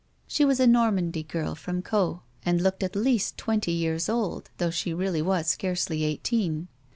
[0.25, 4.71] She was a Normandy girl from Caus, and looked at least twenty years old, though
[4.71, 6.69] she really was scarcely eighteen.